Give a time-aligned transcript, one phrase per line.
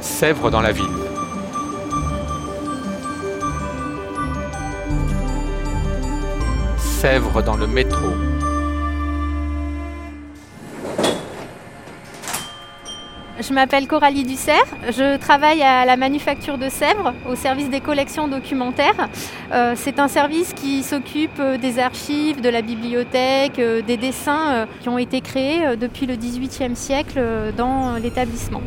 [0.00, 0.86] Sèvres dans la ville.
[6.76, 8.08] Sèvres dans le métro.
[13.40, 18.26] Je m'appelle Coralie Dussert, je travaille à la Manufacture de Sèvres au service des collections
[18.26, 19.08] documentaires.
[19.52, 24.66] Euh, c'est un service qui s'occupe euh, des archives, de la bibliothèque, euh, des dessins
[24.80, 27.22] qui ont été créés depuis le XVIIIe siècle
[27.56, 28.60] dans l'établissement.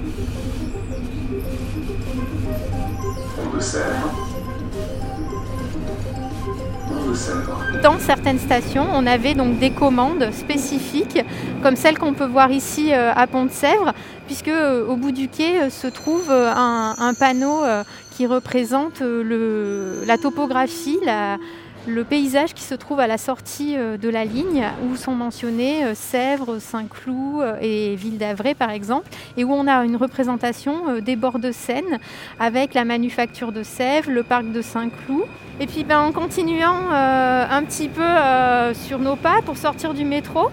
[7.84, 11.24] Dans certaines stations, on avait donc des commandes spécifiques,
[11.62, 13.94] comme celle qu'on peut voir ici euh, à Pont-de-Sèvres,
[14.26, 17.62] puisque euh, au bout du quai euh, se trouve un, panneau
[18.16, 21.00] qui représente la topographie,
[21.88, 26.60] le paysage qui se trouve à la sortie de la ligne, où sont mentionnés Sèvres,
[26.60, 31.52] Saint-Cloud et Ville d'Avray par exemple, et où on a une représentation des bords de
[31.52, 32.00] Seine
[32.40, 35.26] avec la manufacture de Sèvres, le parc de Saint-Cloud.
[35.62, 39.94] Et puis ben, en continuant euh, un petit peu euh, sur nos pas pour sortir
[39.94, 40.50] du métro,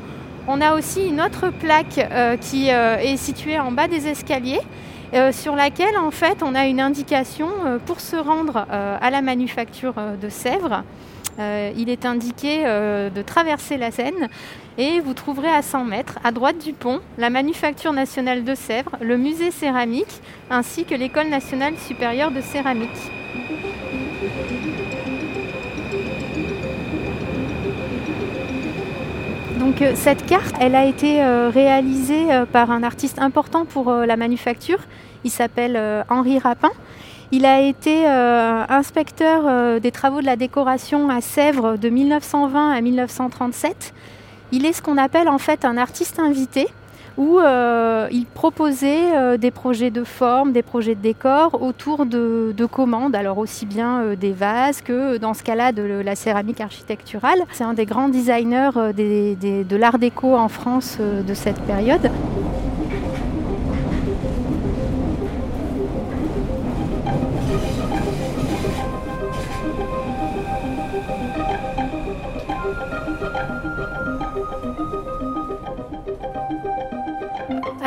[0.47, 4.61] on a aussi une autre plaque euh, qui est située en bas des escaliers.
[5.33, 7.49] Sur laquelle en fait on a une indication
[7.87, 10.83] pour se rendre à la manufacture de Sèvres.
[11.39, 14.29] il est indiqué de traverser la Seine
[14.79, 18.97] et vous trouverez à 100 mètres, à droite du pont, la Manufacture nationale de Sèvres,
[19.01, 22.89] le musée céramique ainsi que l'École nationale supérieure de céramique.
[29.61, 34.79] Euh, cette carte, a été euh, réalisée euh, par un artiste important pour la manufacture.
[35.25, 36.71] Il s'appelle Henri Rapin.
[37.33, 43.93] Il a été inspecteur des travaux de la décoration à Sèvres de 1920 à 1937.
[44.53, 46.69] Il est ce qu'on appelle en fait un artiste invité
[47.19, 52.55] où euh, il proposait euh, des projets de forme, des projets de décor autour de,
[52.71, 57.41] commandes, alors aussi bien euh, des vases que dans ce cas-là de la céramique architecturale.
[57.51, 62.09] C'est un des grands designers de l'art déco en France de cette période.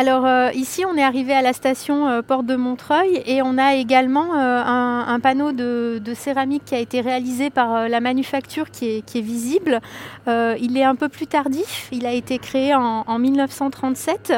[0.01, 3.59] Alors euh, ici, on est arrivé à la station euh, Porte de Montreuil et on
[3.59, 9.03] a également euh, un, panneau de, céramique qui a été réalisé par la manufacture qui
[9.07, 9.79] est, visible.
[10.25, 14.33] il est un peu plus tardif, il a été créé en, 1937.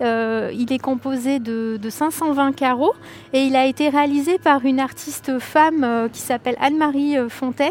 [0.00, 2.94] Il est composé de, 520 carreaux
[3.32, 7.70] et il a été réalisé par une artiste femme qui s'appelle Anne-Marie Fontaine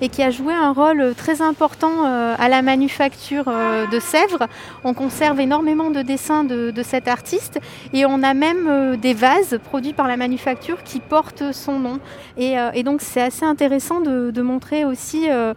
[0.00, 4.46] et qui a joué un rôle très important à la manufacture de Sèvres.
[4.84, 7.58] On conserve énormément de dessins de cet artiste.
[7.92, 12.00] Et on a même euh, des vases produits par la manufacture qui portent son nom.
[12.36, 15.54] Et, euh, donc c'est assez intéressant de, montrer aussi euh,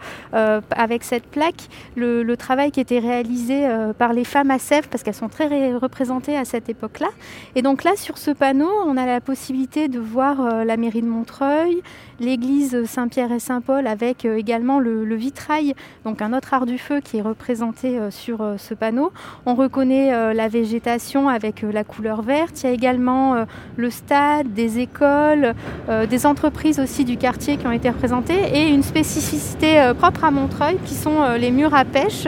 [0.72, 3.68] avec cette plaque le, travail qui était réalisé
[3.98, 7.10] par les femmes à Sèvres parce qu'elles sont très représentées à cette époque-là.
[7.56, 11.08] Et donc là sur ce panneau, on a la possibilité de voir la mairie de
[11.08, 11.82] Montreuil,
[12.20, 15.74] l'église Saint-Pierre et Saint-Paul avec également le, vitrail,
[16.06, 19.12] donc un autre art du feu qui est représenté sur ce panneau.
[19.46, 22.62] On reconnaît la végétation avec euh, la couleur verte.
[22.64, 23.46] Il y a également euh,
[23.76, 25.54] le stade, des écoles,
[25.90, 30.32] euh, des entreprises aussi du quartier qui ont été représentées et une spécificité propre à
[30.32, 32.28] Montreuil qui sont les murs à pêche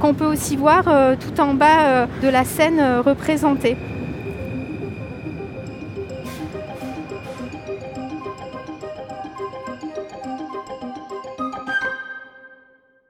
[0.00, 0.84] qu'on peut aussi voir
[1.18, 3.76] tout en bas de la scène représentée.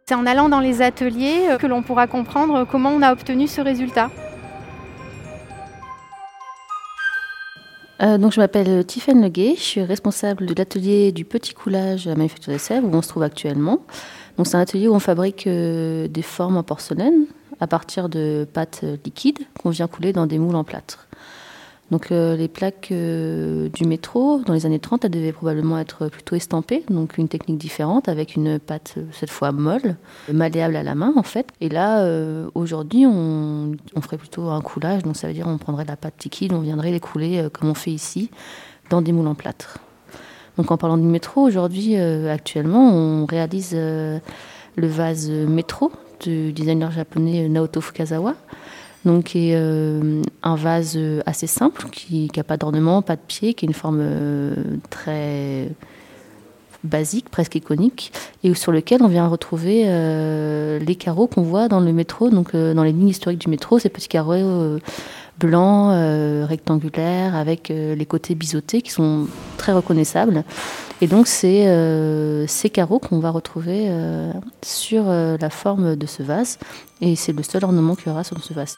[0.07, 3.61] C'est en allant dans les ateliers que l'on pourra comprendre comment on a obtenu ce
[3.61, 4.11] résultat.
[8.03, 12.17] Euh, donc, je m'appelle Tiffaine Leguet, je suis responsable de l'atelier du petit coulage à
[12.17, 13.79] Manufacture de Sèvres où on se trouve actuellement.
[14.45, 17.27] C'est un atelier où on fabrique euh, des formes en porcelaine
[17.61, 21.09] à partir de pâtes liquides qu'on vient couler dans des moules en plâtre.
[21.93, 26.09] Donc euh, les plaques euh, du métro, dans les années 30, elles devaient probablement être
[26.09, 29.97] plutôt estampées, donc une technique différente avec une pâte euh, cette fois molle,
[30.33, 31.49] malléable à la main en fait.
[31.61, 32.09] Et là,
[32.55, 36.55] aujourd'hui, on, ferait plutôt un coulage, donc ça veut dire on prendrait la pâte liquide,
[36.55, 38.31] on viendrait les couler comme on fait ici,
[38.89, 39.79] dans des moules en plâtre.
[40.57, 44.21] Donc en parlant du métro, aujourd'hui, actuellement, on réalise le
[44.77, 45.91] vase métro
[46.21, 48.35] du designer japonais Naoto Fukazawa.
[49.05, 53.65] Donc est euh, un vase assez simple, qui n'a pas d'ornement, pas de pied, qui
[53.65, 54.55] est une forme euh,
[54.91, 55.69] très
[56.85, 58.13] basique, presque iconique,
[58.45, 62.55] et sur lequel on vient retrouver euh, les carreaux qu'on voit dans le métro, donc
[62.55, 64.79] dans les lignes historiques du métro, ces petits carreaux
[65.39, 65.91] blanc,
[66.47, 69.27] rectangulaire, avec les côtés biseautés qui sont
[69.57, 70.45] très reconnaissables.
[71.01, 71.67] Et donc c'est
[72.47, 73.91] ces carreaux qu'on va retrouver
[74.63, 76.59] sur la forme de ce vase,
[77.01, 78.77] et c'est le seul ornement qu'il y aura sur ce vase.